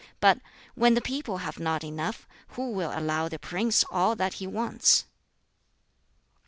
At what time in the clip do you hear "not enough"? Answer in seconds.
1.59-2.27